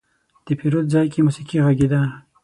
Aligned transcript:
د 0.45 0.47
پیرود 0.59 0.85
ځای 0.93 1.07
کې 1.13 1.25
موسيقي 1.27 1.57
غږېده. 1.65 2.01